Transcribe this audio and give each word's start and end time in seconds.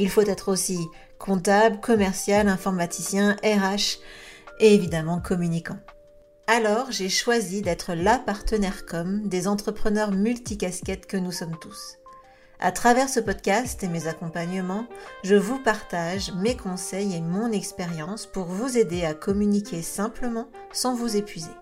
Il 0.00 0.08
faut 0.08 0.22
être 0.22 0.50
aussi 0.50 0.88
comptable, 1.18 1.78
commercial, 1.78 2.48
informaticien, 2.48 3.36
RH 3.44 3.98
et 4.58 4.74
évidemment 4.74 5.20
communicant. 5.20 5.76
Alors 6.46 6.90
j'ai 6.90 7.10
choisi 7.10 7.60
d'être 7.60 7.92
la 7.92 8.18
partenaire 8.18 8.86
com 8.86 9.28
des 9.28 9.46
entrepreneurs 9.46 10.12
multicasquettes 10.12 11.04
que 11.04 11.18
nous 11.18 11.32
sommes 11.32 11.58
tous. 11.60 11.98
À 12.60 12.72
travers 12.72 13.10
ce 13.10 13.20
podcast 13.20 13.84
et 13.84 13.88
mes 13.88 14.06
accompagnements, 14.06 14.86
je 15.22 15.34
vous 15.34 15.58
partage 15.58 16.32
mes 16.32 16.56
conseils 16.56 17.14
et 17.14 17.20
mon 17.20 17.52
expérience 17.52 18.24
pour 18.24 18.46
vous 18.46 18.78
aider 18.78 19.04
à 19.04 19.12
communiquer 19.12 19.82
simplement 19.82 20.48
sans 20.72 20.94
vous 20.94 21.14
épuiser. 21.14 21.52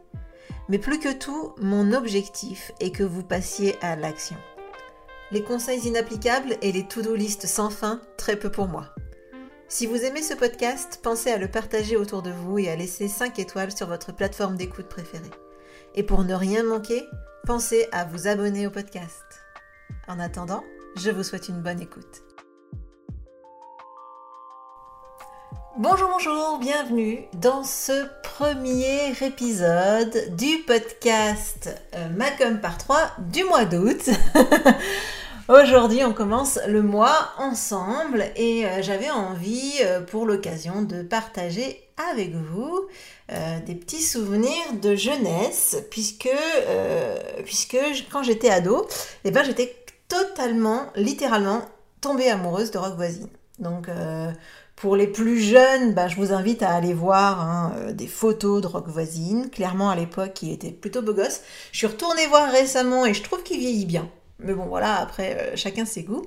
Mais 0.68 0.78
plus 0.78 1.00
que 1.00 1.12
tout, 1.12 1.54
mon 1.60 1.92
objectif 1.92 2.70
est 2.78 2.92
que 2.92 3.02
vous 3.02 3.24
passiez 3.24 3.74
à 3.82 3.96
l'action. 3.96 4.36
Les 5.30 5.42
conseils 5.42 5.86
inapplicables 5.86 6.56
et 6.62 6.72
les 6.72 6.88
to-do 6.88 7.14
list 7.14 7.46
sans 7.46 7.68
fin, 7.68 8.00
très 8.16 8.36
peu 8.36 8.50
pour 8.50 8.66
moi. 8.66 8.94
Si 9.68 9.86
vous 9.86 9.96
aimez 9.96 10.22
ce 10.22 10.32
podcast, 10.32 11.00
pensez 11.02 11.30
à 11.30 11.36
le 11.36 11.48
partager 11.48 11.98
autour 11.98 12.22
de 12.22 12.30
vous 12.30 12.58
et 12.58 12.70
à 12.70 12.76
laisser 12.76 13.08
5 13.08 13.38
étoiles 13.38 13.76
sur 13.76 13.88
votre 13.88 14.12
plateforme 14.12 14.56
d'écoute 14.56 14.88
préférée. 14.88 15.30
Et 15.94 16.02
pour 16.02 16.24
ne 16.24 16.32
rien 16.32 16.62
manquer, 16.62 17.04
pensez 17.46 17.88
à 17.92 18.06
vous 18.06 18.26
abonner 18.26 18.66
au 18.66 18.70
podcast. 18.70 19.22
En 20.06 20.18
attendant, 20.18 20.64
je 20.96 21.10
vous 21.10 21.22
souhaite 21.22 21.50
une 21.50 21.60
bonne 21.60 21.82
écoute. 21.82 22.22
Bonjour, 25.76 26.08
bonjour, 26.08 26.58
bienvenue 26.58 27.26
dans 27.34 27.64
ce 27.64 28.08
premier 28.22 29.12
épisode 29.20 30.34
du 30.36 30.58
podcast 30.66 31.68
euh, 31.94 32.08
Macom 32.08 32.60
par 32.60 32.78
3 32.78 33.10
du 33.30 33.44
mois 33.44 33.66
d'août. 33.66 34.08
Aujourd'hui, 35.48 36.04
on 36.04 36.12
commence 36.12 36.58
le 36.68 36.82
mois 36.82 37.30
ensemble 37.38 38.26
et 38.36 38.66
euh, 38.66 38.82
j'avais 38.82 39.08
envie 39.08 39.72
euh, 39.80 40.02
pour 40.02 40.26
l'occasion 40.26 40.82
de 40.82 41.00
partager 41.00 41.88
avec 42.10 42.34
vous 42.34 42.86
euh, 43.32 43.58
des 43.64 43.74
petits 43.74 44.02
souvenirs 44.02 44.74
de 44.82 44.94
jeunesse 44.94 45.78
puisque, 45.90 46.28
puisque 47.46 47.78
quand 48.12 48.22
j'étais 48.22 48.50
ado, 48.50 48.86
eh 49.24 49.30
ben, 49.30 49.42
j'étais 49.42 49.74
totalement, 50.08 50.92
littéralement 50.96 51.62
tombée 52.02 52.28
amoureuse 52.28 52.70
de 52.70 52.76
Rock 52.76 52.96
Voisine. 52.96 53.30
Donc 53.58 53.88
pour 54.76 54.96
les 54.96 55.06
plus 55.06 55.40
jeunes, 55.40 55.94
ben, 55.94 56.08
je 56.08 56.16
vous 56.16 56.34
invite 56.34 56.62
à 56.62 56.74
aller 56.74 56.92
voir 56.92 57.40
hein, 57.40 57.72
des 57.92 58.06
photos 58.06 58.60
de 58.60 58.66
Rock 58.66 58.88
Voisine. 58.88 59.48
Clairement, 59.48 59.88
à 59.88 59.96
l'époque, 59.96 60.42
il 60.42 60.52
était 60.52 60.72
plutôt 60.72 61.00
beau 61.00 61.14
gosse. 61.14 61.40
Je 61.72 61.78
suis 61.78 61.86
retournée 61.86 62.26
voir 62.26 62.50
récemment 62.50 63.06
et 63.06 63.14
je 63.14 63.22
trouve 63.22 63.42
qu'il 63.42 63.58
vieillit 63.58 63.86
bien. 63.86 64.10
Mais 64.40 64.52
bon, 64.52 64.66
voilà, 64.66 64.98
après, 64.98 65.36
euh, 65.36 65.56
chacun 65.56 65.84
ses 65.84 66.04
goûts. 66.04 66.24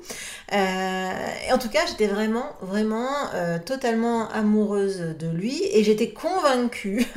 Euh, 0.51 1.11
en 1.53 1.57
tout 1.57 1.69
cas, 1.69 1.79
j'étais 1.87 2.07
vraiment, 2.07 2.45
vraiment 2.61 3.07
euh, 3.33 3.57
totalement 3.57 4.27
amoureuse 4.31 5.15
de 5.17 5.29
lui 5.29 5.63
et 5.71 5.81
j'étais 5.85 6.09
convaincue, 6.09 7.07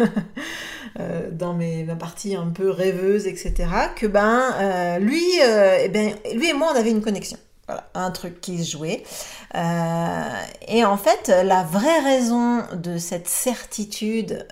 dans 1.32 1.54
mes, 1.54 1.82
ma 1.82 1.96
partie 1.96 2.36
un 2.36 2.46
peu 2.46 2.70
rêveuse, 2.70 3.26
etc., 3.26 3.68
que 3.96 4.06
ben, 4.06 4.98
lui, 5.00 5.24
eh 5.40 5.88
ben, 5.88 6.14
lui 6.34 6.50
et 6.50 6.52
moi, 6.52 6.70
on 6.72 6.78
avait 6.78 6.92
une 6.92 7.02
connexion. 7.02 7.38
Voilà, 7.66 7.88
un 7.94 8.10
truc 8.12 8.40
qui 8.40 8.62
se 8.62 8.70
jouait. 8.70 9.02
et 9.54 10.84
en 10.84 10.96
fait, 10.96 11.32
la 11.44 11.64
vraie 11.64 11.98
raison 11.98 12.62
de 12.74 12.98
cette 12.98 13.26
certitude 13.26 14.46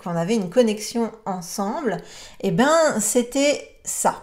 qu'on 0.00 0.14
avait 0.14 0.36
une 0.36 0.50
connexion 0.50 1.10
ensemble, 1.26 1.96
eh 2.42 2.52
ben, 2.52 3.00
c'était 3.00 3.76
ça. 3.82 4.22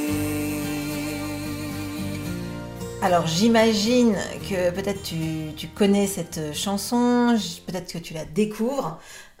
Alors 3.03 3.25
j'imagine 3.25 4.15
que 4.47 4.69
peut-être 4.69 5.01
tu, 5.01 5.67
connais 5.69 6.05
cette 6.05 6.55
chanson, 6.55 7.35
peut-être 7.65 7.91
que 7.91 7.97
tu 7.97 8.13
la 8.13 8.25
découvres. 8.25 8.99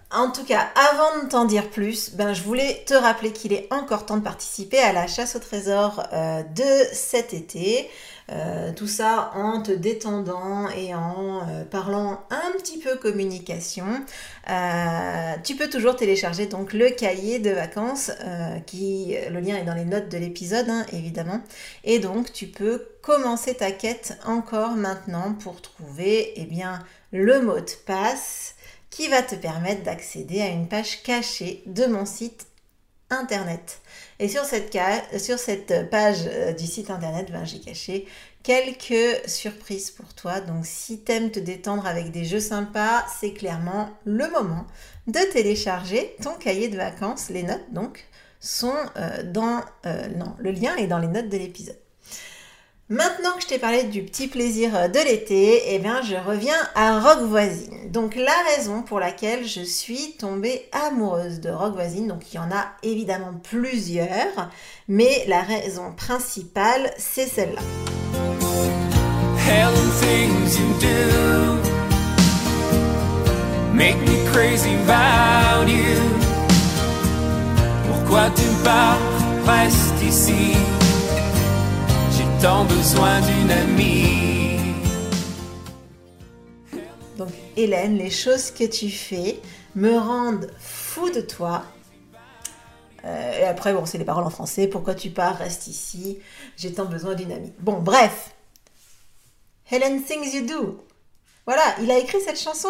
En 0.09 0.31
tout 0.31 0.43
cas, 0.43 0.69
avant 0.75 1.23
de 1.23 1.29
t'en 1.29 1.45
dire 1.45 1.69
plus, 1.69 2.15
ben, 2.15 2.33
je 2.33 2.41
voulais 2.41 2.83
te 2.87 2.95
rappeler 2.95 3.31
qu'il 3.31 3.53
est 3.53 3.71
encore 3.71 4.07
temps 4.07 4.17
de 4.17 4.23
participer 4.23 4.79
à 4.79 4.91
la 4.93 5.05
chasse 5.05 5.35
au 5.35 5.39
trésor 5.39 6.03
euh, 6.11 6.41
de 6.41 6.87
cet 6.91 7.33
été. 7.33 7.87
Euh, 8.29 8.71
tout 8.73 8.87
ça 8.87 9.31
en 9.35 9.61
te 9.61 9.71
détendant 9.71 10.69
et 10.69 10.93
en 10.93 11.41
euh, 11.49 11.63
parlant 11.65 12.23
un 12.29 12.51
petit 12.57 12.79
peu 12.79 12.95
communication. 12.95 13.85
Euh, 14.49 15.33
tu 15.43 15.55
peux 15.55 15.69
toujours 15.69 15.95
télécharger 15.95 16.45
donc 16.45 16.73
le 16.73 16.89
cahier 16.91 17.39
de 17.39 17.51
vacances, 17.51 18.11
qui 18.65 19.15
le 19.29 19.39
lien 19.39 19.55
est 19.55 19.63
dans 19.63 19.75
les 19.75 19.85
notes 19.85 20.09
de 20.09 20.17
l'épisode 20.17 20.69
hein, 20.69 20.85
évidemment. 20.93 21.41
Et 21.83 21.99
donc 21.99 22.31
tu 22.31 22.47
peux 22.47 22.85
commencer 23.01 23.55
ta 23.55 23.71
quête 23.71 24.17
encore 24.25 24.71
maintenant 24.71 25.33
pour 25.33 25.61
trouver 25.61 26.33
eh 26.35 26.45
bien, 26.45 26.83
le 27.11 27.41
mot 27.41 27.59
de 27.59 27.71
passe 27.85 28.55
qui 28.89 29.07
va 29.07 29.21
te 29.21 29.35
permettre 29.35 29.83
d'accéder 29.83 30.41
à 30.41 30.47
une 30.47 30.67
page 30.67 31.03
cachée 31.03 31.63
de 31.65 31.85
mon 31.85 32.05
site 32.05 32.47
internet. 33.09 33.81
Et 34.21 34.27
sur 34.27 34.45
cette, 34.45 35.89
page 35.89 36.19
euh, 36.27 36.53
du 36.53 36.67
site 36.67 36.91
internet, 36.91 37.31
ben, 37.31 37.43
j'ai 37.43 37.59
caché 37.59 38.07
quelques 38.43 39.27
surprises 39.27 39.89
pour 39.89 40.13
toi. 40.13 40.39
Donc 40.41 40.63
si 40.63 40.99
t'aimes 40.99 41.31
te 41.31 41.39
détendre 41.39 41.87
avec 41.87 42.11
des 42.11 42.23
jeux 42.23 42.39
sympas, 42.39 43.03
c'est 43.19 43.33
clairement 43.33 43.89
le 44.05 44.29
moment 44.29 44.67
de 45.07 45.19
télécharger 45.33 46.15
ton 46.21 46.35
cahier 46.35 46.67
de 46.67 46.77
vacances. 46.77 47.29
Les 47.31 47.41
notes 47.41 47.73
donc 47.73 48.05
sont 48.39 48.75
euh, 48.95 49.23
dans... 49.23 49.61
Euh, 49.87 50.07
non, 50.09 50.35
le 50.37 50.51
lien 50.51 50.75
est 50.75 50.87
dans 50.87 50.99
les 50.99 51.07
notes 51.07 51.29
de 51.29 51.37
l'épisode. 51.37 51.79
Maintenant 52.91 53.31
que 53.37 53.43
je 53.43 53.47
t'ai 53.47 53.57
parlé 53.57 53.83
du 53.83 54.03
petit 54.03 54.27
plaisir 54.27 54.89
de 54.89 54.99
l'été, 54.99 55.73
eh 55.73 55.79
bien 55.79 56.01
je 56.01 56.15
reviens 56.15 56.57
à 56.75 56.99
Rock 56.99 57.21
Voisine. 57.21 57.89
Donc 57.89 58.15
la 58.15 58.35
raison 58.53 58.81
pour 58.81 58.99
laquelle 58.99 59.47
je 59.47 59.61
suis 59.61 60.17
tombée 60.19 60.67
amoureuse 60.73 61.39
de 61.39 61.49
Rock 61.49 61.73
Voisine, 61.73 62.09
donc 62.09 62.33
il 62.33 62.35
y 62.35 62.39
en 62.39 62.51
a 62.51 62.65
évidemment 62.83 63.31
plusieurs, 63.43 64.49
mais 64.89 65.23
la 65.29 65.39
raison 65.39 65.93
principale 65.95 66.91
c'est 66.97 67.27
celle-là. 67.27 67.61
Pourquoi 77.87 78.29
tu 78.35 80.05
ici? 80.05 80.80
Besoin 82.41 83.21
d'une 83.21 83.51
amie. 83.51 84.57
Donc 87.15 87.29
Hélène, 87.55 87.99
les 87.99 88.09
choses 88.09 88.49
que 88.49 88.63
tu 88.63 88.89
fais 88.89 89.39
me 89.75 89.95
rendent 89.95 90.49
fou 90.59 91.11
de 91.11 91.21
toi. 91.21 91.63
Euh, 93.05 93.39
et 93.39 93.43
après, 93.43 93.73
bon, 93.73 93.85
c'est 93.85 93.99
les 93.99 94.05
paroles 94.05 94.23
en 94.23 94.31
français. 94.31 94.67
Pourquoi 94.67 94.95
tu 94.95 95.11
pars 95.11 95.37
Reste 95.37 95.67
ici. 95.67 96.17
J'ai 96.57 96.73
tant 96.73 96.85
besoin 96.85 97.13
d'une 97.13 97.31
amie. 97.31 97.53
Bon, 97.59 97.79
bref. 97.79 98.33
Helen 99.69 100.01
Things 100.03 100.33
You 100.33 100.47
Do. 100.47 100.83
Voilà, 101.45 101.75
il 101.83 101.91
a 101.91 101.99
écrit 101.99 102.21
cette 102.21 102.39
chanson 102.39 102.69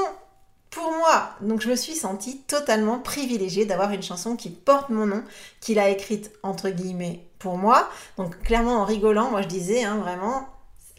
pour 0.71 0.89
moi. 0.91 1.31
Donc 1.41 1.62
je 1.62 1.69
me 1.69 1.75
suis 1.75 1.95
sentie 1.95 2.39
totalement 2.47 2.97
privilégiée 3.00 3.65
d'avoir 3.65 3.91
une 3.91 4.01
chanson 4.01 4.35
qui 4.35 4.50
porte 4.50 4.89
mon 4.89 5.06
nom, 5.06 5.23
qu'il 5.59 5.77
a 5.77 5.89
écrite 5.89 6.31
entre 6.41 6.69
guillemets 6.69 7.27
pour 7.38 7.57
moi. 7.57 7.89
Donc 8.18 8.41
clairement 8.41 8.77
en 8.81 8.85
rigolant, 8.85 9.29
moi 9.29 9.44
je 9.44 9.47
disais 9.47 9.83
hein, 9.83 9.97
vraiment 9.97 10.47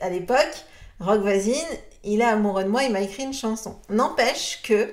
à 0.00 0.10
l'époque, 0.10 0.64
Rock 1.00 1.22
Voisine, 1.22 1.54
il 2.04 2.20
est 2.20 2.24
amoureux 2.24 2.64
de 2.64 2.68
moi, 2.68 2.84
il 2.84 2.92
m'a 2.92 3.00
écrit 3.00 3.24
une 3.24 3.32
chanson. 3.32 3.78
N'empêche 3.88 4.60
que 4.62 4.74
euh, 4.74 4.88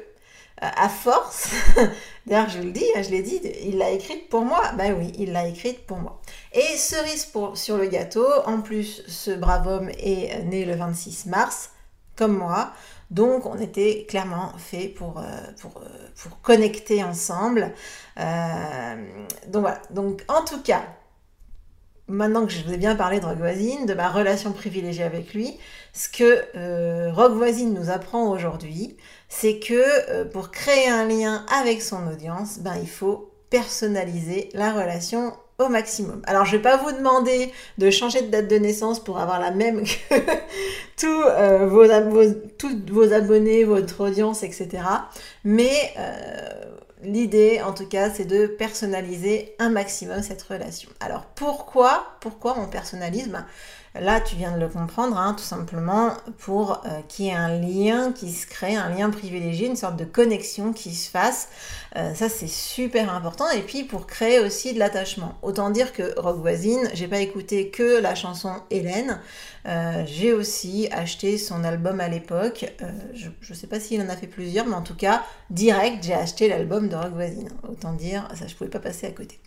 à 0.60 0.88
force, 0.88 1.50
d'ailleurs 2.26 2.50
je 2.50 2.60
le 2.60 2.72
dis, 2.72 2.86
hein, 2.96 3.02
je 3.02 3.10
l'ai 3.10 3.22
dit, 3.22 3.42
il 3.64 3.78
l'a 3.78 3.92
écrite 3.92 4.30
pour 4.30 4.42
moi. 4.42 4.72
Ben 4.78 4.96
oui, 4.98 5.12
il 5.18 5.34
l'a 5.34 5.48
écrite 5.48 5.86
pour 5.86 5.98
moi. 5.98 6.22
Et 6.54 6.78
cerise 6.78 7.32
sur 7.56 7.78
le 7.78 7.88
gâteau, 7.88 8.28
en 8.46 8.62
plus 8.62 9.04
ce 9.08 9.32
brave 9.32 9.68
homme 9.68 9.90
est 9.98 10.44
né 10.44 10.64
le 10.64 10.76
26 10.76 11.26
mars, 11.26 11.72
comme 12.16 12.38
moi. 12.38 12.72
Donc 13.10 13.46
on 13.46 13.58
était 13.58 14.06
clairement 14.08 14.54
fait 14.58 14.88
pour, 14.88 15.18
euh, 15.20 15.24
euh, 15.24 16.30
connecter 16.44 17.04
ensemble. 17.04 17.74
Euh, 18.20 18.96
donc 19.48 19.62
voilà. 19.62 19.82
Donc 19.90 20.24
en 20.28 20.44
tout 20.44 20.62
cas, 20.62 20.84
maintenant 22.08 22.46
que 22.46 22.52
je 22.52 22.64
vous 22.64 22.74
ai 22.74 22.78
bien 22.78 22.96
parlé 22.96 23.20
de 23.20 23.26
Rock 23.26 23.38
Voisine, 23.38 23.86
de 23.88 23.94
ma 23.96 24.10
relation 24.10 24.52
privilégiée 24.52 25.04
avec 25.04 25.34
lui, 25.34 25.58
ce 25.94 26.08
que 26.10 27.12
Rock 27.12 27.34
Voisine 27.34 27.74
nous 27.74 27.90
apprend 27.90 28.30
aujourd'hui, 28.30 28.96
c'est 29.28 29.60
que 29.60 30.24
pour 30.26 30.52
créer 30.52 30.88
un 30.88 31.06
lien 31.06 31.46
avec 31.62 31.82
son 31.82 32.08
audience, 32.08 32.60
ben, 32.60 32.76
il 32.82 32.90
faut 32.90 33.32
personnaliser 33.50 34.50
la 34.54 34.72
relation 34.72 35.34
au 35.60 35.68
maximum. 35.68 36.22
Alors 36.26 36.46
je 36.46 36.56
vais 36.56 36.62
pas 36.62 36.78
vous 36.78 36.92
demander 36.92 37.52
de 37.78 37.90
changer 37.90 38.22
de 38.22 38.28
date 38.28 38.48
de 38.48 38.56
naissance 38.56 39.00
pour 39.00 39.20
avoir 39.20 39.40
la 39.40 39.52
même 39.52 39.84
que 39.84 40.16
tous, 40.98 41.24
euh, 41.28 41.68
vos, 41.68 41.86
tous 42.58 42.76
vos 42.92 43.14
abonnés, 43.14 43.66
votre 43.66 44.02
audience, 44.02 44.44
etc. 44.44 44.70
Mais 45.44 45.94
euh, 45.98 46.64
l'idée 47.04 47.62
en 47.64 47.74
tout 47.74 47.88
cas 47.88 48.10
c'est 48.10 48.26
de 48.26 48.48
personnaliser 48.48 49.54
un 49.60 49.70
maximum 49.70 50.24
cette 50.24 50.42
relation. 50.44 50.90
Alors 51.02 51.26
pourquoi, 51.36 52.06
pourquoi 52.22 52.58
on 52.58 52.68
personnalise? 52.68 53.28
Ben, 53.28 53.46
Là, 53.96 54.22
tu 54.22 54.36
viens 54.36 54.52
de 54.52 54.60
le 54.60 54.68
comprendre, 54.68 55.18
hein, 55.18 55.34
tout 55.36 55.44
simplement 55.44 56.14
pour 56.38 56.84
euh, 56.86 57.02
qu'il 57.08 57.26
y 57.26 57.30
ait 57.30 57.34
un 57.34 57.58
lien 57.58 58.12
qui 58.12 58.32
se 58.32 58.46
crée, 58.46 58.76
un 58.76 58.90
lien 58.90 59.10
privilégié, 59.10 59.66
une 59.66 59.76
sorte 59.76 59.96
de 59.96 60.06
connexion 60.06 60.74
qui 60.74 60.94
se 60.94 61.10
fasse. 61.10 61.50
Euh, 61.96 62.14
ça, 62.14 62.30
c'est 62.30 62.48
super 62.48 63.12
important. 63.12 63.50
Et 63.50 63.62
puis 63.62 63.84
pour 63.84 64.06
créer 64.06 64.40
aussi 64.40 64.74
de 64.74 64.80
l'attachement. 64.80 65.40
Autant 65.42 65.72
dire 65.72 65.92
que 65.92 66.14
Rock 66.20 66.38
Voisine, 66.38 66.88
j'ai 66.94 67.08
pas 67.08 67.20
écouté 67.20 67.72
que 67.72 68.00
la 68.00 68.14
chanson 68.14 68.54
Hélène. 68.70 69.20
Euh, 69.66 70.04
j'ai 70.06 70.34
aussi 70.34 70.88
acheté 70.92 71.40
son 71.40 71.64
album 71.64 72.00
à 72.00 72.08
l'époque. 72.08 72.72
je, 73.16 73.30
ne 73.50 73.56
sais 73.56 73.68
pas 73.68 73.80
s'il 73.80 74.02
en 74.02 74.10
a 74.10 74.16
fait 74.16 74.28
plusieurs, 74.28 74.68
mais 74.68 74.76
en 74.76 74.84
tout 74.84 74.96
cas, 74.96 75.24
direct, 75.50 76.04
j'ai 76.04 76.14
acheté 76.14 76.48
l'album 76.48 76.90
de 76.90 76.96
Rock 76.96 77.14
Voisine. 77.14 77.50
Autant 77.68 77.94
dire, 77.94 78.28
ça, 78.36 78.46
je 78.46 78.54
pouvais 78.54 78.70
pas 78.70 78.80
passer 78.80 79.08
à 79.08 79.12
côté. 79.12 79.40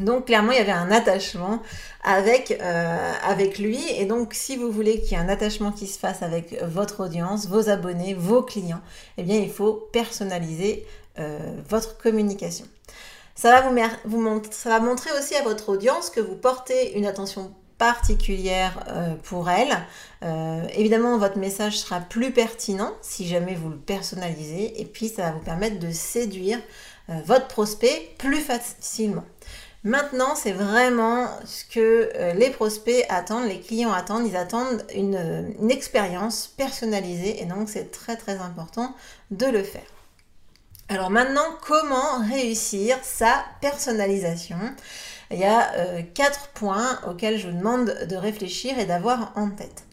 Donc 0.00 0.26
clairement, 0.26 0.50
il 0.50 0.58
y 0.58 0.60
avait 0.60 0.72
un 0.72 0.90
attachement 0.90 1.62
avec, 2.02 2.58
euh, 2.60 3.12
avec 3.22 3.58
lui. 3.58 3.80
Et 3.96 4.06
donc, 4.06 4.34
si 4.34 4.56
vous 4.56 4.70
voulez 4.70 5.00
qu'il 5.00 5.12
y 5.12 5.14
ait 5.14 5.24
un 5.24 5.28
attachement 5.28 5.70
qui 5.70 5.86
se 5.86 5.98
fasse 5.98 6.22
avec 6.22 6.60
votre 6.62 7.04
audience, 7.04 7.46
vos 7.46 7.68
abonnés, 7.68 8.14
vos 8.14 8.42
clients, 8.42 8.80
eh 9.18 9.22
bien, 9.22 9.36
il 9.36 9.50
faut 9.50 9.88
personnaliser 9.92 10.84
euh, 11.18 11.38
votre 11.68 11.96
communication. 11.96 12.66
Ça 13.36 13.50
va, 13.50 13.62
vous, 14.04 14.20
montrer 14.20 15.10
aussi 15.18 15.34
à 15.34 15.42
votre 15.42 15.68
audience 15.68 16.10
que 16.10 16.20
vous 16.20 16.36
portez 16.36 16.96
une 16.96 17.06
attention 17.06 17.52
particulière 17.78 18.84
euh, 18.88 19.14
pour 19.24 19.50
elle. 19.50 19.76
évidemment, 20.76 21.18
votre 21.18 21.38
message 21.38 21.78
sera 21.78 22.00
plus 22.00 22.32
pertinent 22.32 22.92
si 23.02 23.26
jamais 23.26 23.54
vous 23.54 23.68
le 23.70 23.76
personnalisez. 23.76 24.80
Et 24.80 24.84
puis, 24.84 25.08
ça 25.08 25.22
va 25.22 25.32
vous 25.32 25.44
permettre 25.44 25.78
de 25.78 25.90
séduire 25.90 26.58
votre 27.26 27.48
prospect 27.48 28.14
plus 28.16 28.40
facilement. 28.40 29.24
Maintenant, 29.84 30.34
c'est 30.34 30.52
vraiment 30.52 31.28
ce 31.44 31.66
que 31.66 32.10
euh, 32.14 32.32
les 32.32 32.48
prospects 32.48 33.04
attendent, 33.10 33.46
les 33.46 33.60
clients 33.60 33.92
attendent. 33.92 34.26
Ils 34.26 34.36
attendent 34.36 34.82
une, 34.94 35.70
expérience 35.70 36.46
personnalisée 36.56 37.42
et 37.42 37.44
donc 37.44 37.68
c'est 37.68 37.90
très 37.90 38.16
très 38.16 38.38
important 38.38 38.94
de 39.30 39.44
le 39.44 39.62
faire. 39.62 39.82
Alors 40.88 41.10
maintenant, 41.10 41.44
comment 41.66 42.18
réussir 42.30 42.96
sa 43.02 43.44
personnalisation? 43.60 44.56
Il 45.30 45.38
y 45.38 45.44
a 45.44 45.72
euh, 45.74 46.02
quatre 46.14 46.48
points 46.48 47.00
auxquels 47.06 47.38
je 47.38 47.48
vous 47.48 47.56
demande 47.56 47.94
de 48.08 48.16
réfléchir 48.16 48.78
et 48.78 48.86
d'avoir 48.86 49.32
en 49.36 49.50
tête. 49.50 49.84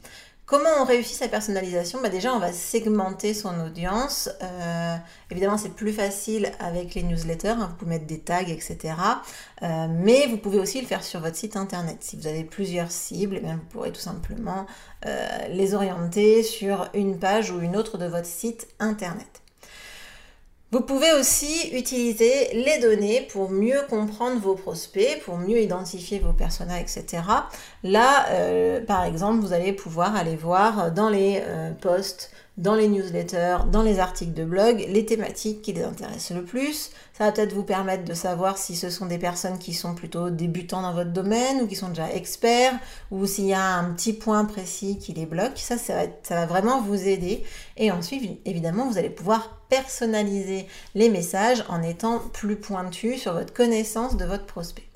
Comment 0.51 0.81
on 0.81 0.83
réussit 0.83 1.15
sa 1.15 1.29
personnalisation 1.29 2.01
bah 2.01 2.09
Déjà, 2.09 2.33
on 2.33 2.39
va 2.39 2.51
segmenter 2.51 3.33
son 3.33 3.57
audience. 3.61 4.29
Euh, 4.43 4.97
évidemment, 5.29 5.57
c'est 5.57 5.73
plus 5.73 5.93
facile 5.93 6.51
avec 6.59 6.93
les 6.93 7.03
newsletters. 7.03 7.51
Hein, 7.51 7.69
vous 7.69 7.75
pouvez 7.77 7.91
mettre 7.91 8.05
des 8.05 8.19
tags, 8.19 8.41
etc. 8.41 8.95
Euh, 9.63 9.87
mais 9.89 10.27
vous 10.27 10.35
pouvez 10.35 10.59
aussi 10.59 10.81
le 10.81 10.87
faire 10.87 11.05
sur 11.05 11.21
votre 11.21 11.37
site 11.37 11.55
internet. 11.55 11.99
Si 12.01 12.17
vous 12.17 12.27
avez 12.27 12.43
plusieurs 12.43 12.91
cibles, 12.91 13.39
eh 13.41 13.45
vous 13.45 13.63
pourrez 13.69 13.93
tout 13.93 14.01
simplement 14.01 14.65
euh, 15.05 15.29
les 15.47 15.73
orienter 15.73 16.43
sur 16.43 16.89
une 16.93 17.17
page 17.17 17.49
ou 17.51 17.61
une 17.61 17.77
autre 17.77 17.97
de 17.97 18.07
votre 18.07 18.27
site 18.27 18.67
internet. 18.81 19.40
Vous 20.71 20.79
pouvez 20.79 21.11
aussi 21.19 21.69
utiliser 21.73 22.53
les 22.53 22.79
données 22.79 23.27
pour 23.29 23.49
mieux 23.51 23.81
comprendre 23.89 24.39
vos 24.39 24.55
prospects, 24.55 25.21
pour 25.25 25.37
mieux 25.37 25.61
identifier 25.61 26.19
vos 26.19 26.31
personas, 26.31 26.79
etc. 26.79 27.23
Là, 27.83 28.27
euh, 28.29 28.79
par 28.85 29.03
exemple, 29.03 29.41
vous 29.41 29.51
allez 29.51 29.73
pouvoir 29.73 30.15
aller 30.15 30.37
voir 30.37 30.93
dans 30.93 31.09
les 31.09 31.41
euh, 31.45 31.71
posts 31.73 32.31
dans 32.57 32.75
les 32.75 32.87
newsletters, 32.87 33.57
dans 33.71 33.81
les 33.81 33.99
articles 33.99 34.33
de 34.33 34.43
blog, 34.43 34.85
les 34.87 35.05
thématiques 35.05 35.61
qui 35.61 35.73
les 35.73 35.83
intéressent 35.83 36.37
le 36.37 36.43
plus. 36.43 36.91
Ça 37.13 37.25
va 37.25 37.31
peut-être 37.31 37.53
vous 37.53 37.63
permettre 37.63 38.03
de 38.03 38.13
savoir 38.13 38.57
si 38.57 38.75
ce 38.75 38.89
sont 38.89 39.07
des 39.07 39.17
personnes 39.17 39.57
qui 39.57 39.73
sont 39.73 39.95
plutôt 39.95 40.29
débutants 40.29 40.81
dans 40.81 40.93
votre 40.93 41.11
domaine 41.11 41.61
ou 41.61 41.67
qui 41.67 41.75
sont 41.75 41.89
déjà 41.89 42.13
experts 42.13 42.73
ou 43.09 43.25
s'il 43.25 43.45
y 43.45 43.53
a 43.53 43.63
un 43.63 43.91
petit 43.93 44.13
point 44.13 44.45
précis 44.45 44.97
qui 44.99 45.13
les 45.13 45.25
bloque. 45.25 45.57
Ça, 45.57 45.77
ça 45.77 45.95
va, 45.95 46.01
ça 46.23 46.35
va 46.35 46.45
vraiment 46.45 46.81
vous 46.81 47.07
aider. 47.07 47.43
Et 47.77 47.89
ensuite, 47.89 48.41
évidemment, 48.45 48.87
vous 48.87 48.97
allez 48.97 49.09
pouvoir 49.09 49.60
personnaliser 49.71 50.67
les 50.95 51.09
messages 51.09 51.63
en 51.69 51.81
étant 51.81 52.19
plus 52.19 52.57
pointu 52.57 53.17
sur 53.17 53.33
votre 53.33 53.53
connaissance 53.53 54.17
de 54.17 54.25
votre 54.25 54.45
prospect. 54.45 54.87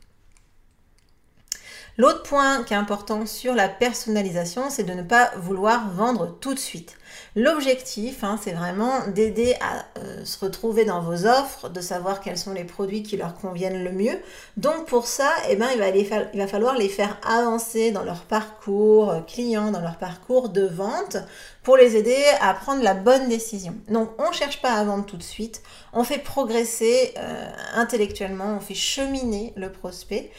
L'autre 1.97 2.23
point 2.23 2.63
qui 2.65 2.73
est 2.73 2.77
important 2.77 3.25
sur 3.25 3.55
la 3.55 3.69
personnalisation, 3.69 4.69
c'est 4.69 4.83
de 4.83 4.93
ne 4.93 5.01
pas 5.01 5.31
vouloir 5.37 5.89
vendre 5.91 6.37
tout 6.41 6.53
de 6.53 6.59
suite. 6.59 6.97
L'objectif, 7.37 8.23
hein, 8.23 8.39
c'est 8.41 8.53
vraiment 8.53 9.07
d'aider 9.07 9.55
à 9.59 9.85
euh, 9.99 10.23
se 10.23 10.39
retrouver 10.43 10.85
dans 10.85 11.01
vos 11.01 11.25
offres, 11.25 11.67
de 11.67 11.81
savoir 11.81 12.21
quels 12.21 12.37
sont 12.37 12.53
les 12.53 12.63
produits 12.63 13.03
qui 13.03 13.17
leur 13.17 13.35
conviennent 13.35 13.83
le 13.83 13.91
mieux. 13.91 14.17
Donc 14.55 14.85
pour 14.85 15.05
ça, 15.05 15.29
eh 15.49 15.57
ben, 15.57 15.67
il, 15.73 16.39
va 16.39 16.47
falloir 16.47 16.77
les 16.77 16.87
faire 16.87 17.17
avancer 17.27 17.91
dans 17.91 18.03
leur 18.03 18.21
parcours 18.21 19.11
euh, 19.11 19.19
client, 19.19 19.71
dans 19.71 19.81
leur 19.81 19.97
parcours 19.97 20.47
de 20.47 20.65
vente, 20.65 21.17
pour 21.61 21.75
les 21.75 21.97
aider 21.97 22.23
à 22.39 22.53
prendre 22.53 22.81
la 22.81 22.93
bonne 22.93 23.27
décision. 23.27 23.75
Donc 23.89 24.11
on 24.17 24.29
ne 24.29 24.33
cherche 24.33 24.61
pas 24.61 24.71
à 24.71 24.83
vendre 24.85 25.05
tout 25.05 25.17
de 25.17 25.23
suite, 25.23 25.61
on 25.91 26.05
fait 26.05 26.19
progresser 26.19 27.13
euh, 27.17 27.51
intellectuellement, 27.73 28.55
on 28.55 28.59
fait 28.61 28.75
cheminer 28.75 29.51
le 29.57 29.71
prospect 29.71 30.31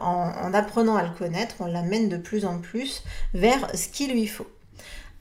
en 0.00 0.52
apprenant 0.52 0.96
à 0.96 1.02
le 1.02 1.08
connaître, 1.16 1.54
on 1.60 1.66
l'amène 1.66 2.10
de 2.10 2.18
plus 2.18 2.44
en 2.44 2.58
plus 2.58 3.02
vers 3.32 3.68
ce 3.74 3.88
qu'il 3.88 4.12
lui 4.12 4.26
faut. 4.26 4.46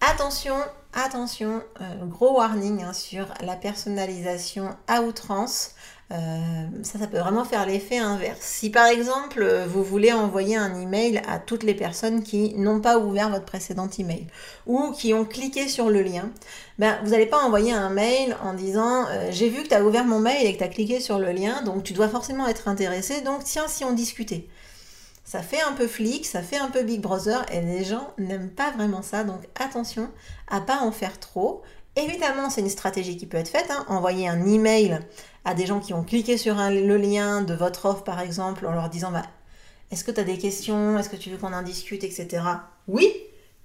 Attention, 0.07 0.57
attention, 0.93 1.63
euh, 1.81 2.05
gros 2.05 2.35
warning 2.35 2.83
hein, 2.83 2.93
sur 2.93 3.25
la 3.41 3.55
personnalisation 3.55 4.69
à 4.87 5.01
outrance. 5.01 5.71
Euh, 6.11 6.67
ça, 6.83 6.99
ça 6.99 7.07
peut 7.07 7.17
vraiment 7.17 7.43
faire 7.43 7.65
l'effet 7.65 7.97
inverse. 7.97 8.39
Si 8.39 8.69
par 8.69 8.85
exemple, 8.85 9.43
vous 9.67 9.83
voulez 9.83 10.13
envoyer 10.13 10.57
un 10.57 10.79
email 10.79 11.23
à 11.27 11.39
toutes 11.39 11.63
les 11.63 11.73
personnes 11.73 12.21
qui 12.21 12.53
n'ont 12.53 12.81
pas 12.81 12.99
ouvert 12.99 13.31
votre 13.31 13.45
précédent 13.45 13.89
email 13.97 14.27
ou 14.67 14.91
qui 14.91 15.15
ont 15.15 15.25
cliqué 15.25 15.67
sur 15.67 15.89
le 15.89 16.03
lien, 16.03 16.29
ben, 16.77 16.99
vous 17.03 17.09
n'allez 17.09 17.25
pas 17.25 17.39
envoyer 17.39 17.71
un 17.73 17.89
mail 17.89 18.37
en 18.43 18.53
disant 18.53 19.07
euh, 19.07 19.29
j'ai 19.31 19.49
vu 19.49 19.63
que 19.63 19.69
tu 19.69 19.73
as 19.73 19.83
ouvert 19.83 20.05
mon 20.05 20.19
mail 20.19 20.45
et 20.45 20.53
que 20.53 20.59
tu 20.59 20.63
as 20.63 20.67
cliqué 20.67 20.99
sur 20.99 21.17
le 21.17 21.31
lien, 21.31 21.63
donc 21.63 21.81
tu 21.83 21.93
dois 21.93 22.09
forcément 22.09 22.47
être 22.47 22.67
intéressé, 22.67 23.21
donc 23.21 23.43
tiens 23.43 23.67
si 23.67 23.83
on 23.83 23.93
discutait 23.93 24.47
ça 25.25 25.41
fait 25.41 25.61
un 25.61 25.73
peu 25.73 25.87
flic, 25.87 26.25
ça 26.25 26.43
fait 26.43 26.57
un 26.57 26.69
peu 26.69 26.83
Big 26.83 27.01
Brother 27.01 27.43
et 27.51 27.59
les 27.59 27.83
gens 27.83 28.13
n'aiment 28.19 28.51
pas 28.51 28.71
vraiment 28.71 29.01
ça. 29.01 29.23
Donc 29.23 29.41
attention 29.59 30.09
à 30.47 30.61
pas 30.61 30.81
en 30.81 30.91
faire 30.91 31.19
trop. 31.19 31.63
Évidemment, 31.95 32.49
c'est 32.49 32.61
une 32.61 32.69
stratégie 32.69 33.17
qui 33.17 33.25
peut 33.25 33.37
être 33.37 33.49
faite. 33.49 33.71
Hein. 33.71 33.85
Envoyer 33.87 34.27
un 34.27 34.45
email 34.45 34.99
à 35.43 35.55
des 35.55 35.65
gens 35.65 35.79
qui 35.79 35.93
ont 35.93 36.03
cliqué 36.03 36.37
sur 36.37 36.55
le 36.55 36.97
lien 36.97 37.41
de 37.41 37.55
votre 37.55 37.85
offre, 37.85 38.03
par 38.03 38.19
exemple, 38.19 38.67
en 38.67 38.71
leur 38.71 38.89
disant 38.89 39.11
bah, 39.11 39.25
Est-ce 39.91 40.03
que 40.03 40.11
tu 40.11 40.19
as 40.19 40.23
des 40.23 40.37
questions? 40.37 40.99
Est-ce 40.99 41.09
que 41.09 41.15
tu 41.15 41.31
veux 41.31 41.37
qu'on 41.37 41.53
en 41.53 41.63
discute? 41.63 42.03
Etc. 42.03 42.43
Oui, 42.87 43.11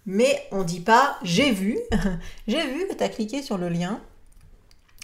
mais 0.07 0.47
on 0.53 0.63
dit 0.63 0.81
pas 0.81 1.19
J'ai 1.23 1.51
vu, 1.51 1.79
j'ai 2.49 2.67
vu 2.69 2.89
que 2.89 2.95
tu 2.95 3.05
as 3.05 3.09
cliqué 3.11 3.43
sur 3.43 3.59
le 3.59 3.69
lien 3.69 4.01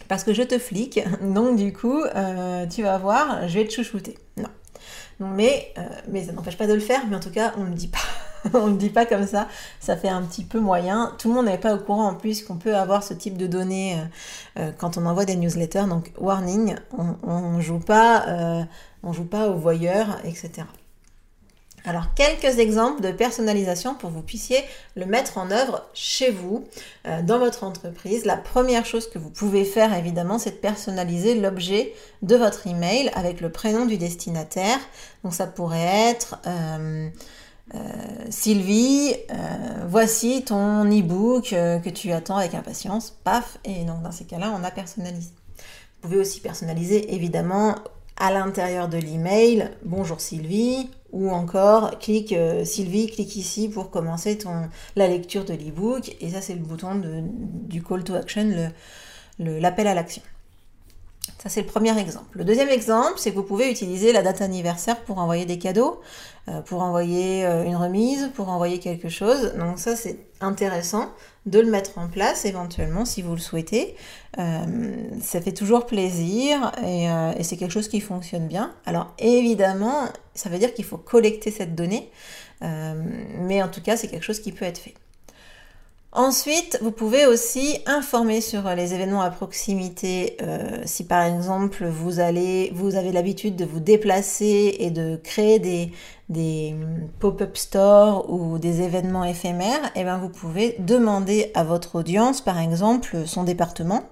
parce 0.09 0.25
que 0.25 0.33
je 0.33 0.43
te 0.43 0.59
flique. 0.59 1.01
Donc, 1.21 1.57
du 1.57 1.73
coup, 1.73 2.01
euh, 2.01 2.67
tu 2.67 2.83
vas 2.83 2.97
voir, 2.97 3.47
je 3.49 3.59
vais 3.59 3.67
te 3.67 3.73
chouchouter. 3.73 4.17
Non. 4.37 4.49
Mais, 5.19 5.73
euh, 5.79 5.83
mais 6.09 6.25
ça 6.25 6.33
n'empêche 6.33 6.59
pas 6.59 6.67
de 6.67 6.75
le 6.75 6.81
faire, 6.81 7.01
mais 7.09 7.17
en 7.17 7.21
tout 7.21 7.31
cas, 7.31 7.53
on 7.57 7.65
ne 7.65 7.75
dit 7.75 7.89
pas. 7.89 7.99
on 8.55 8.69
ne 8.69 8.77
dit 8.77 8.91
pas 8.91 9.07
comme 9.07 9.27
ça, 9.27 9.49
ça 9.81 9.97
fait 9.97 10.09
un 10.09 10.23
petit 10.23 10.45
peu 10.45 10.61
moyen. 10.61 11.15
Tout 11.19 11.29
le 11.29 11.35
monde 11.35 11.47
n'est 11.47 11.59
pas 11.59 11.75
au 11.75 11.79
courant 11.79 12.09
en 12.09 12.15
plus 12.15 12.43
qu'on 12.43 12.57
peut 12.57 12.77
avoir 12.77 13.03
ce 13.03 13.15
type 13.15 13.37
de 13.37 13.47
données 13.47 13.97
quand 14.79 14.99
on 14.99 15.07
envoie 15.07 15.25
des 15.25 15.35
newsletters. 15.35 15.87
Donc 15.89 16.13
warning, 16.17 16.77
on 16.93 17.61
joue 17.61 17.81
pas, 17.81 18.67
on 19.03 19.13
joue 19.13 19.25
pas 19.25 19.49
au 19.49 19.55
voyeur, 19.55 20.21
etc. 20.25 20.65
Alors, 21.87 22.13
quelques 22.15 22.59
exemples 22.59 23.01
de 23.01 23.13
personnalisation 23.13 23.95
pour 23.95 24.11
que 24.11 24.15
vous 24.17 24.23
puissiez 24.23 24.59
le 24.97 25.07
mettre 25.07 25.39
en 25.39 25.53
œuvre 25.53 25.89
chez 25.95 26.33
vous, 26.33 26.65
euh, 27.07 27.23
dans 27.23 27.39
votre 27.39 27.63
entreprise. 27.63 28.25
La 28.25 28.37
première 28.37 28.85
chose 28.85 29.09
que 29.09 29.21
vous 29.21 29.31
pouvez 29.31 29.65
faire, 29.65 29.95
évidemment, 29.95 30.41
c'est 30.41 30.51
de 30.51 30.57
personnaliser 30.57 31.37
l'objet 31.37 31.95
de 32.23 32.35
votre 32.35 32.67
email 32.67 33.11
avec 33.15 33.41
le 33.41 33.51
prénom 33.53 33.87
du 33.87 33.99
destinataire. 33.99 34.79
Donc, 35.23 35.33
ça 35.33 35.47
pourrait 35.47 36.11
être 36.11 36.41
euh, 36.49 37.09
euh, 37.77 37.79
Sylvie, 38.31 39.15
voici 39.87 40.43
ton 40.43 40.85
e-book 40.87 41.51
que 41.51 41.91
tu 41.91 42.11
attends 42.11 42.37
avec 42.37 42.55
impatience. 42.55 43.17
Paf, 43.23 43.59
et 43.65 43.85
donc 43.85 44.03
dans 44.03 44.13
ces 44.13 44.25
cas-là, 44.25 44.53
on 44.59 44.65
a 44.65 44.73
personnalisé. 44.73 45.31
Vous 46.03 46.09
pouvez 46.09 46.21
aussi 46.21 46.41
personnaliser, 46.41 47.15
évidemment, 47.15 47.77
à 48.17 48.33
l'intérieur 48.33 48.89
de 48.89 48.97
l'email, 48.97 49.71
bonjour 49.85 50.21
Sylvie, 50.21 50.89
ou 51.13 51.31
encore 51.31 51.99
clique 51.99 52.33
euh, 52.33 52.65
Sylvie, 52.65 53.07
clique 53.09 53.37
ici 53.37 53.69
pour 53.69 53.91
commencer 53.91 54.39
ton, 54.39 54.69
la 54.97 55.07
lecture 55.09 55.45
de 55.45 55.55
l'ebook. 55.55 56.17
Et 56.21 56.31
ça, 56.31 56.41
c'est 56.41 56.55
le 56.55 56.61
bouton 56.61 57.03
du 57.35 57.83
call 57.83 58.05
to 58.05 58.15
action, 58.15 58.71
l'appel 59.39 59.87
à 59.87 59.95
l'action. 59.95 60.23
Ça, 61.39 61.49
c'est 61.49 61.61
le 61.61 61.67
premier 61.67 61.99
exemple. 61.99 62.39
Le 62.39 62.45
deuxième 62.45 62.71
exemple, 62.71 63.15
c'est 63.17 63.31
que 63.31 63.37
vous 63.37 63.43
pouvez 63.43 63.71
utiliser 63.71 64.13
la 64.13 64.23
date 64.23 64.41
anniversaire 64.41 65.01
pour 65.03 65.19
envoyer 65.19 65.45
des 65.45 65.59
cadeaux, 65.59 66.01
euh, 66.49 66.61
pour 66.63 66.83
envoyer 66.83 67.45
euh, 67.45 67.65
une 67.65 67.77
remise, 67.77 68.31
pour 68.35 68.49
envoyer 68.49 68.79
quelque 68.79 69.09
chose. 69.09 69.53
Donc 69.59 69.79
ça, 69.79 69.97
c'est 69.97 70.19
intéressant 70.41 71.11
de 71.47 71.61
le 71.61 71.71
mettre 71.71 71.99
en 71.99 72.09
place 72.09 72.45
éventuellement 72.45 73.05
si 73.05 73.23
vous 73.23 73.33
le 73.33 73.41
souhaitez. 73.41 73.97
Euh, 74.39 74.65
ça 75.21 75.41
fait 75.41 75.53
toujours 75.53 75.87
plaisir 75.87 76.73
et, 76.85 77.07
et 77.39 77.43
c'est 77.43 77.57
quelque 77.57 77.73
chose 77.73 77.89
qui 77.89 78.01
fonctionne 78.01 78.47
bien. 78.47 78.75
Alors 78.85 79.15
évidemment, 79.19 80.09
ça 80.35 80.51
veut 80.51 80.59
dire 80.59 80.75
qu'il 80.75 80.85
faut 80.85 80.99
collecter 80.99 81.51
cette 81.51 81.75
donnée, 81.75 82.11
mais 82.61 83.63
en 83.63 83.69
tout 83.69 83.83
cas, 83.83 83.97
c'est 83.97 84.09
quelque 84.09 84.25
chose 84.25 84.41
qui 84.41 84.53
peut 84.53 84.65
être 84.65 84.79
fait. 84.79 84.95
Ensuite, 86.17 86.79
vous 86.81 86.93
pouvez 86.93 87.27
aussi 87.27 87.79
informer 87.85 88.41
sur 88.41 88.67
les 88.75 88.95
événements 88.95 89.21
à 89.21 89.29
proximité. 89.29 90.39
Euh, 90.41 90.81
si 90.87 91.05
par 91.05 91.23
exemple 91.23 91.85
vous 91.85 92.21
allez, 92.21 92.73
vous 92.75 92.97
avez 92.97 93.13
l'habitude 93.13 93.55
de 93.55 93.67
vous 93.67 93.81
déplacer 93.81 94.77
et 94.79 94.91
de 94.91 95.21
créer 95.23 95.59
des, 96.31 96.75
pop-up 97.21 97.59
stores 97.59 98.33
ou 98.33 98.57
des 98.57 98.81
événements 98.81 99.25
éphémères, 99.25 99.93
eh 99.95 100.05
bien 100.05 100.17
vous 100.17 100.31
pouvez 100.31 100.77
demander 100.79 101.51
à 101.55 101.65
votre 101.65 101.97
audience, 101.97 102.41
par 102.41 102.59
exemple, 102.61 103.27
son 103.27 103.45
département. 103.45 104.05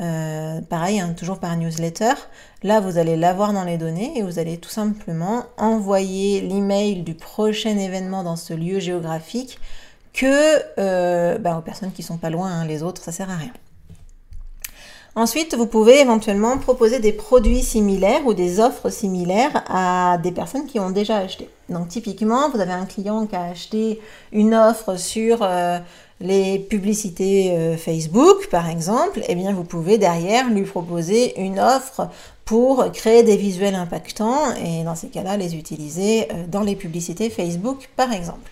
Euh, 0.00 0.60
pareil, 0.60 1.00
hein, 1.00 1.12
toujours 1.18 1.40
par 1.40 1.56
newsletter. 1.56 2.14
Là, 2.62 2.78
vous 2.78 2.98
allez 2.98 3.16
l'avoir 3.16 3.52
dans 3.52 3.64
les 3.64 3.78
données 3.78 4.16
et 4.16 4.22
vous 4.22 4.38
allez 4.38 4.58
tout 4.58 4.70
simplement 4.70 5.46
envoyer 5.58 6.40
l'email 6.40 7.02
du 7.02 7.14
prochain 7.14 7.76
événement 7.76 8.22
dans 8.22 8.36
ce 8.36 8.54
lieu 8.54 8.78
géographique 8.78 9.58
que 10.12 10.62
euh, 10.78 11.38
bah, 11.38 11.56
aux 11.58 11.62
personnes 11.62 11.92
qui 11.92 12.02
sont 12.02 12.18
pas 12.18 12.30
loin, 12.30 12.48
hein, 12.48 12.66
les 12.66 12.82
autres, 12.82 13.02
ça 13.02 13.12
sert 13.12 13.30
à 13.30 13.36
rien. 13.36 13.52
Ensuite, 15.14 15.54
vous 15.54 15.66
pouvez 15.66 16.00
éventuellement 16.00 16.56
proposer 16.56 16.98
des 16.98 17.12
produits 17.12 17.62
similaires 17.62 18.26
ou 18.26 18.32
des 18.32 18.60
offres 18.60 18.88
similaires 18.88 19.62
à 19.68 20.16
des 20.16 20.32
personnes 20.32 20.64
qui 20.64 20.80
ont 20.80 20.90
déjà 20.90 21.18
acheté. 21.18 21.50
Donc 21.68 21.88
typiquement, 21.88 22.48
vous 22.48 22.60
avez 22.60 22.72
un 22.72 22.86
client 22.86 23.26
qui 23.26 23.36
a 23.36 23.42
acheté 23.42 24.00
une 24.32 24.54
offre 24.54 24.96
sur 24.96 25.40
euh, 25.42 25.78
les 26.20 26.58
publicités 26.58 27.52
euh, 27.52 27.76
Facebook, 27.76 28.48
par 28.48 28.70
exemple, 28.70 29.18
et 29.20 29.26
eh 29.28 29.34
bien 29.34 29.52
vous 29.52 29.64
pouvez 29.64 29.98
derrière 29.98 30.48
lui 30.48 30.62
proposer 30.62 31.38
une 31.38 31.60
offre 31.60 32.08
pour 32.46 32.90
créer 32.92 33.22
des 33.22 33.36
visuels 33.36 33.74
impactants 33.74 34.54
et 34.64 34.82
dans 34.82 34.94
ces 34.94 35.08
cas-là 35.08 35.36
les 35.36 35.56
utiliser 35.56 36.26
dans 36.48 36.62
les 36.62 36.74
publicités 36.74 37.28
Facebook, 37.28 37.90
par 37.96 38.12
exemple. 38.14 38.51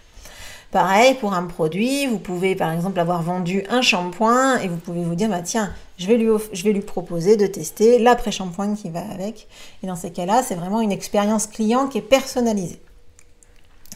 Pareil 0.70 1.14
pour 1.14 1.34
un 1.34 1.44
produit, 1.46 2.06
vous 2.06 2.18
pouvez 2.18 2.54
par 2.54 2.70
exemple 2.70 3.00
avoir 3.00 3.22
vendu 3.22 3.64
un 3.70 3.82
shampoing 3.82 4.58
et 4.58 4.68
vous 4.68 4.76
pouvez 4.76 5.02
vous 5.02 5.16
dire 5.16 5.28
bah 5.28 5.42
tiens, 5.42 5.72
je 5.98 6.06
vais 6.06 6.16
lui, 6.16 6.28
je 6.52 6.62
vais 6.62 6.72
lui 6.72 6.80
proposer 6.80 7.36
de 7.36 7.48
tester 7.48 7.98
l'après-shampoing 7.98 8.76
qui 8.76 8.88
va 8.88 9.00
avec. 9.00 9.48
Et 9.82 9.88
dans 9.88 9.96
ces 9.96 10.12
cas-là, 10.12 10.44
c'est 10.44 10.54
vraiment 10.54 10.80
une 10.80 10.92
expérience 10.92 11.48
client 11.48 11.88
qui 11.88 11.98
est 11.98 12.02
personnalisée. 12.02 12.80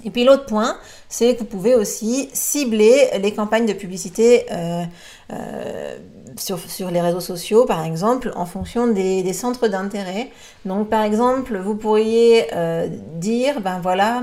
Et 0.05 0.11
puis 0.11 0.25
l'autre 0.25 0.47
point, 0.47 0.77
c'est 1.09 1.35
que 1.35 1.41
vous 1.41 1.47
pouvez 1.47 1.75
aussi 1.75 2.29
cibler 2.33 3.09
les 3.21 3.33
campagnes 3.33 3.67
de 3.67 3.73
publicité 3.73 4.47
euh, 4.53 4.85
euh, 5.33 5.99
sur, 6.37 6.59
sur, 6.59 6.91
les 6.91 7.01
réseaux 7.01 7.21
sociaux, 7.21 7.65
par 7.65 7.85
exemple, 7.85 8.33
en 8.35 8.47
fonction 8.47 8.87
des, 8.87 9.23
des 9.23 9.33
centres 9.33 9.69
d'intérêt. 9.69 10.31
Donc 10.65 10.89
par 10.89 11.03
exemple, 11.03 11.57
vous 11.59 11.75
pourriez 11.75 12.47
euh, 12.55 12.89
dire, 13.17 13.61
ben 13.61 13.81
voilà, 13.81 14.23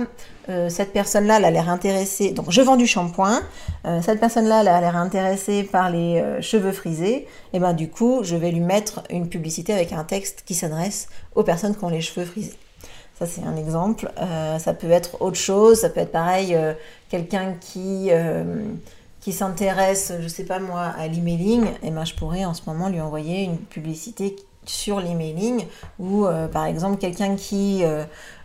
euh, 0.50 0.70
cette 0.70 0.92
personne-là, 0.92 1.38
elle 1.38 1.46
a 1.46 1.52
l'air 1.52 1.70
intéressée. 1.70 2.32
Donc, 2.32 2.50
je 2.50 2.62
vends 2.62 2.76
du 2.76 2.88
shampoing. 2.88 3.42
Euh, 3.86 4.02
cette 4.02 4.20
personne-là, 4.20 4.62
elle 4.62 4.68
a 4.68 4.82
l'air 4.82 4.98
intéressée 4.98 5.64
par 5.64 5.90
les 5.90 6.20
euh, 6.20 6.42
cheveux 6.42 6.72
frisés. 6.72 7.28
Et 7.54 7.60
ben, 7.60 7.74
du 7.74 7.90
coup, 7.90 8.22
je 8.24 8.36
vais 8.36 8.52
lui 8.52 8.60
mettre 8.60 9.04
une 9.10 9.30
publicité 9.30 9.74
avec 9.74 9.94
un 9.94 10.04
texte 10.04 10.44
qui 10.46 10.56
s'adresse 10.56 11.08
aux 11.36 11.44
personnes 11.44 11.76
qui 11.76 11.84
ont 11.84 11.90
les 11.90 12.02
cheveux 12.02 12.26
frisés. 12.26 12.56
Ça, 13.22 13.28
c'est 13.28 13.44
un 13.44 13.56
exemple. 13.56 14.12
ça 14.18 14.74
peut 14.74 14.90
être 14.90 15.22
autre 15.22 15.38
chose. 15.38 15.82
Ça 15.82 15.90
peut 15.90 16.00
être 16.00 16.12
pareil, 16.12 16.58
quelqu'un 17.10 17.54
qui 17.60 18.10
qui 19.20 19.32
s'intéresse, 19.32 20.12
je 20.20 20.28
sais 20.28 20.46
pas 20.46 20.58
moi, 20.58 20.94
à 20.98 21.08
l'emailing, 21.08 21.68
et 21.84 21.92
ben 21.92 22.04
je 22.04 22.16
pourrais 22.16 22.44
en 22.44 22.56
ce 22.56 22.64
moment 22.66 22.90
lui 22.90 23.00
envoyer 23.00 23.44
une 23.44 23.60
publicité 23.60 24.36
sur 24.66 25.00
l'emailing 25.00 25.66
ou 26.00 26.26
par 26.52 26.66
exemple 26.66 26.98
quelqu'un 26.98 27.36
qui 27.36 27.84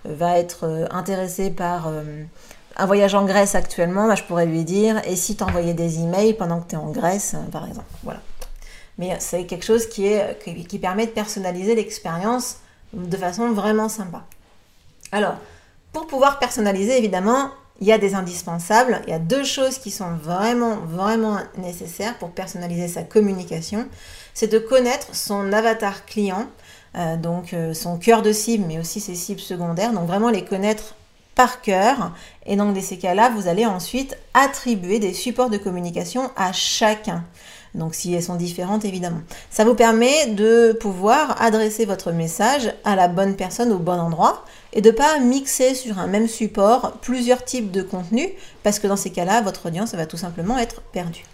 va 0.09 0.39
être 0.39 0.65
euh, 0.65 0.87
intéressé 0.91 1.51
par 1.51 1.89
euh, 1.89 2.25
un 2.77 2.87
voyage 2.87 3.15
en 3.15 3.25
Grèce 3.25 3.55
actuellement, 3.55 4.07
bah, 4.07 4.15
je 4.15 4.23
pourrais 4.23 4.47
lui 4.47 4.65
dire 4.65 5.01
et 5.07 5.17
si 5.17 5.37
tu 5.37 5.43
envoyais 5.43 5.75
des 5.75 6.01
emails 6.01 6.35
pendant 6.35 6.61
que 6.61 6.69
tu 6.69 6.75
es 6.75 6.79
en 6.79 6.91
Grèce, 6.91 7.35
euh, 7.35 7.51
par 7.51 7.67
exemple? 7.67 7.87
Voilà. 8.03 8.21
Mais 8.99 9.17
c'est 9.21 9.45
quelque 9.45 9.65
chose 9.65 9.87
qui, 9.87 10.09
qui, 10.69 10.79
permet 10.79 11.05
de 11.05 11.11
personnaliser 11.11 11.75
l'expérience 11.75 12.57
de 12.95 13.17
façon 13.19 13.53
vraiment 13.53 13.91
sympa. 13.91 14.25
Alors, 15.13 15.37
pour 15.93 16.07
pouvoir 16.07 16.39
personnaliser, 16.39 16.99
évidemment, 16.99 17.51
il 17.81 17.87
y 17.87 17.93
a 17.93 17.99
des 17.99 18.15
indispensables. 18.15 19.03
Il 19.07 19.11
y 19.11 19.15
a 19.15 19.19
deux 19.19 19.45
choses 19.45 19.79
qui 19.79 19.91
sont 19.91 20.15
vraiment, 20.23 20.77
vraiment 20.77 21.39
nécessaires 21.59 22.17
pour 22.19 22.31
personnaliser 22.31 22.89
sa 22.89 23.03
communication. 23.03 23.87
C'est 24.35 24.51
de 24.51 24.59
connaître 24.59 25.15
son 25.15 25.53
avatar 25.53 26.07
client. 26.07 26.47
Euh, 26.97 27.17
donc 27.17 27.53
euh, 27.53 27.75
son 27.75 27.99
cœur 27.99 28.23
de 28.23 28.33
cible, 28.33 28.65
mais 28.67 28.79
aussi 28.79 29.01
ses 29.01 29.15
cibles 29.15 29.41
secondaires. 29.41 29.93
Donc 29.93 30.07
vraiment 30.07 30.31
les 30.31 30.45
connaître 30.45 30.95
par 31.35 31.61
cœur. 31.61 32.13
Et 32.47 32.57
donc 32.57 32.75
dans 32.75 32.81
ces 32.81 32.97
cas-là, 32.97 33.31
vous 33.31 33.49
allez 33.49 33.67
ensuite 33.67 34.17
attribuer 34.33 34.99
des 34.99 35.13
supports 35.13 35.51
de 35.51 35.59
communication 35.59 36.31
à 36.37 36.53
chacun. 36.53 37.25
Donc 37.75 37.95
si 37.95 38.15
elles 38.15 38.23
sont 38.23 38.37
différentes, 38.37 38.87
évidemment. 38.87 39.21
Ça 39.51 39.67
vous 39.67 39.75
permet 39.75 40.29
de 40.29 40.73
pouvoir 40.81 41.41
adresser 41.43 41.85
votre 41.85 42.11
message 42.11 42.73
à 42.85 42.97
la 42.97 43.09
bonne 43.09 43.37
personne 43.37 43.71
au 43.71 43.79
bon 43.79 44.01
endroit 44.01 44.45
et 44.77 44.83
de 44.83 44.91
ne 44.91 44.95
pas 44.95 45.19
mixer 45.19 45.75
sur 45.75 45.99
un 45.99 46.07
même 46.07 46.29
support 46.29 46.99
plusieurs 47.01 47.43
types 47.45 47.71
de 47.71 47.81
contenus 47.81 48.29
parce 48.63 48.79
que 48.79 48.87
dans 48.87 48.97
ces 48.97 49.11
cas-là, 49.11 49.41
votre 49.41 49.67
audience 49.67 49.95
va 49.95 50.05
tout 50.05 50.19
simplement 50.19 50.59
être 50.59 50.83
perdue. 50.83 51.25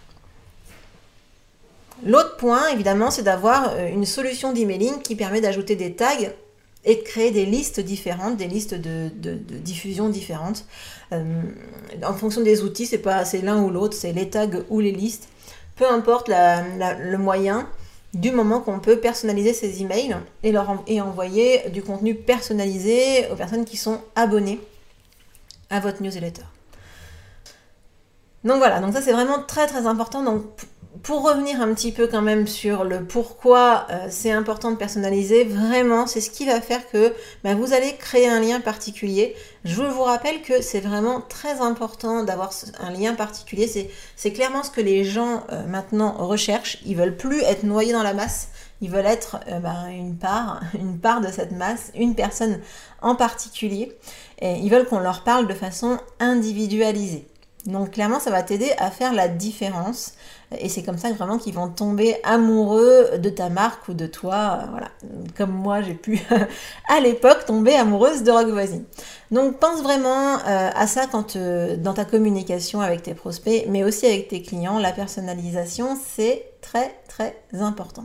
L'autre 2.04 2.36
point, 2.36 2.68
évidemment, 2.68 3.10
c'est 3.10 3.24
d'avoir 3.24 3.72
euh, 3.72 3.88
une 3.88 4.06
solution 4.06 4.52
d'emailing 4.52 5.02
qui 5.02 5.16
permet 5.16 5.40
d'ajouter 5.40 5.74
des 5.74 5.92
tags 5.92 6.30
et 6.84 6.96
de 6.96 7.02
créer 7.02 7.32
des 7.32 7.44
listes 7.44 7.80
différentes, 7.80 8.36
des 8.36 8.46
listes 8.46 8.74
de, 8.74 9.08
diffusion 9.58 10.08
différentes. 10.08 10.64
Euh, 11.12 11.42
en 12.04 12.14
fonction 12.14 12.42
des 12.42 12.62
outils, 12.62 12.86
c'est 12.86 12.98
pas 12.98 13.24
c'est 13.24 13.42
l'un 13.42 13.60
ou 13.60 13.70
l'autre, 13.70 13.96
c'est 13.96 14.12
les 14.12 14.30
tags 14.30 14.62
ou 14.70 14.78
les 14.78 14.92
listes. 14.92 15.28
Peu 15.74 15.88
importe 15.88 16.28
le 16.28 17.16
moyen, 17.16 17.68
du 18.14 18.30
moment 18.30 18.60
qu'on 18.60 18.78
peut 18.78 18.98
personnaliser 18.98 19.54
ces 19.54 19.80
emails 19.82 20.16
et, 20.42 20.52
leur, 20.52 20.82
et 20.86 21.00
envoyer 21.00 21.70
du 21.70 21.82
contenu 21.82 22.14
personnalisé 22.14 23.28
aux 23.30 23.36
personnes 23.36 23.64
qui 23.64 23.76
sont 23.76 24.00
abonnées 24.14 24.60
à 25.70 25.80
votre 25.80 26.02
newsletter. 26.02 26.42
Donc 28.44 28.58
voilà, 28.58 28.80
donc 28.80 28.92
ça 28.92 29.00
c'est 29.00 29.12
vraiment 29.12 29.42
très 29.42 29.66
très 29.66 29.86
important. 29.86 30.22
Pour 31.02 31.24
revenir 31.24 31.60
un 31.60 31.74
petit 31.74 31.90
peu 31.90 32.06
quand 32.06 32.22
même 32.22 32.46
sur 32.46 32.84
le 32.84 33.04
pourquoi 33.04 33.86
euh, 33.90 34.06
c'est 34.08 34.30
important 34.30 34.70
de 34.70 34.76
personnaliser, 34.76 35.44
vraiment, 35.44 36.06
c'est 36.06 36.20
ce 36.20 36.30
qui 36.30 36.46
va 36.46 36.60
faire 36.60 36.88
que 36.90 37.12
bah, 37.42 37.54
vous 37.54 37.72
allez 37.72 37.96
créer 37.96 38.28
un 38.28 38.40
lien 38.40 38.60
particulier. 38.60 39.34
Je 39.64 39.82
vous 39.82 40.02
rappelle 40.02 40.42
que 40.42 40.62
c'est 40.62 40.80
vraiment 40.80 41.20
très 41.20 41.60
important 41.60 42.22
d'avoir 42.22 42.52
un 42.78 42.90
lien 42.90 43.14
particulier. 43.14 43.68
C'est 44.16 44.32
clairement 44.32 44.62
ce 44.62 44.70
que 44.70 44.80
les 44.80 45.04
gens 45.04 45.44
euh, 45.50 45.66
maintenant 45.66 46.12
recherchent. 46.12 46.78
Ils 46.86 46.96
veulent 46.96 47.16
plus 47.16 47.42
être 47.42 47.64
noyés 47.64 47.92
dans 47.92 48.04
la 48.04 48.14
masse. 48.14 48.48
Ils 48.80 48.90
veulent 48.90 49.06
être 49.06 49.40
euh, 49.48 49.58
ben, 49.58 49.88
une 49.88 50.16
part, 50.16 50.60
une 50.74 50.98
part 50.98 51.20
de 51.20 51.28
cette 51.28 51.52
masse, 51.52 51.90
une 51.96 52.14
personne 52.14 52.60
en 53.00 53.16
particulier. 53.16 53.96
Et 54.40 54.52
ils 54.54 54.70
veulent 54.70 54.86
qu'on 54.86 55.00
leur 55.00 55.24
parle 55.24 55.48
de 55.48 55.54
façon 55.54 55.98
individualisée. 56.20 57.26
Donc 57.66 57.92
clairement, 57.92 58.18
ça 58.18 58.30
va 58.30 58.42
t'aider 58.42 58.72
à 58.78 58.90
faire 58.90 59.12
la 59.12 59.28
différence. 59.28 60.14
Et 60.58 60.68
c'est 60.68 60.82
comme 60.82 60.98
ça 60.98 61.10
vraiment 61.12 61.38
qu'ils 61.38 61.54
vont 61.54 61.68
tomber 61.68 62.16
amoureux 62.24 63.18
de 63.18 63.30
ta 63.30 63.48
marque 63.48 63.88
ou 63.88 63.94
de 63.94 64.06
toi. 64.06 64.64
Voilà. 64.70 64.88
Comme 65.36 65.52
moi, 65.52 65.80
j'ai 65.80 65.94
pu 65.94 66.20
à 66.88 67.00
l'époque 67.00 67.46
tomber 67.46 67.74
amoureuse 67.74 68.22
de 68.22 68.30
Rock 68.30 68.48
Voisine. 68.48 68.84
Donc 69.30 69.58
pense 69.58 69.82
vraiment 69.82 70.38
euh, 70.38 70.70
à 70.74 70.86
ça 70.86 71.06
quand 71.06 71.36
euh, 71.36 71.76
dans 71.76 71.94
ta 71.94 72.04
communication 72.04 72.80
avec 72.80 73.02
tes 73.02 73.14
prospects, 73.14 73.64
mais 73.68 73.84
aussi 73.84 74.06
avec 74.06 74.28
tes 74.28 74.42
clients. 74.42 74.78
La 74.78 74.92
personnalisation, 74.92 75.96
c'est 76.14 76.44
très 76.60 76.94
très 77.08 77.36
important. 77.58 78.04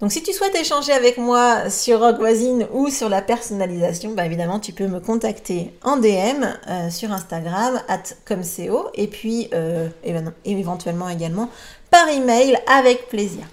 Donc 0.00 0.10
si 0.10 0.22
tu 0.22 0.32
souhaites 0.32 0.54
échanger 0.56 0.92
avec 0.92 1.18
moi 1.18 1.70
sur 1.70 2.00
Rock 2.00 2.18
Voisine 2.18 2.66
ou 2.72 2.90
sur 2.90 3.08
la 3.08 3.22
personnalisation, 3.22 4.10
bah 4.12 4.26
évidemment 4.26 4.58
tu 4.58 4.72
peux 4.72 4.88
me 4.88 5.00
contacter 5.00 5.72
en 5.82 5.96
DM 5.96 6.44
euh, 6.68 6.90
sur 6.90 7.12
Instagram 7.12 7.80
at 7.88 8.02
comco 8.26 8.88
et 8.94 9.06
puis 9.06 9.48
euh, 9.54 9.88
éventuellement 10.44 11.08
également 11.08 11.48
par 11.90 12.08
email 12.08 12.58
avec 12.66 13.08
plaisir. 13.08 13.44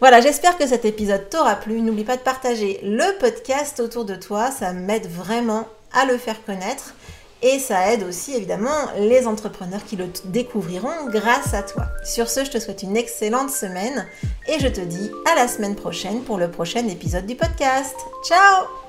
Voilà, 0.00 0.20
j'espère 0.20 0.56
que 0.56 0.66
cet 0.66 0.84
épisode 0.84 1.28
t'aura 1.28 1.56
plu. 1.56 1.80
N'oublie 1.80 2.04
pas 2.04 2.16
de 2.16 2.22
partager 2.22 2.80
le 2.82 3.18
podcast 3.18 3.78
autour 3.78 4.04
de 4.04 4.16
toi, 4.16 4.50
ça 4.50 4.72
m'aide 4.72 5.06
vraiment 5.06 5.68
à 5.92 6.06
le 6.06 6.16
faire 6.16 6.42
connaître. 6.44 6.94
Et 7.42 7.58
ça 7.58 7.92
aide 7.92 8.04
aussi 8.04 8.34
évidemment 8.34 8.70
les 8.96 9.26
entrepreneurs 9.26 9.84
qui 9.84 9.96
le 9.96 10.08
découvriront 10.26 11.08
grâce 11.08 11.54
à 11.54 11.62
toi. 11.62 11.86
Sur 12.04 12.28
ce, 12.28 12.44
je 12.44 12.50
te 12.50 12.58
souhaite 12.58 12.82
une 12.82 12.96
excellente 12.96 13.50
semaine 13.50 14.06
et 14.48 14.60
je 14.60 14.68
te 14.68 14.80
dis 14.80 15.10
à 15.30 15.34
la 15.34 15.48
semaine 15.48 15.74
prochaine 15.74 16.22
pour 16.22 16.38
le 16.38 16.50
prochain 16.50 16.86
épisode 16.86 17.26
du 17.26 17.34
podcast. 17.34 17.96
Ciao 18.24 18.81